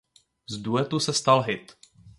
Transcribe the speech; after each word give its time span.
Z 0.49 0.57
duetu 0.57 0.99
se 0.99 1.13
stal 1.13 1.41
hit. 1.43 1.75